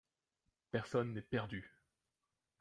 Personne 0.71 1.13
n’est 1.13 1.21
perdu! 1.21 1.69